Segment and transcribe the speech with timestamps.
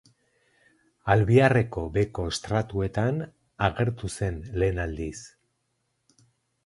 [1.15, 3.21] Albiarreko beheko estratuetan
[3.67, 5.17] agertu zen lehen aldiz.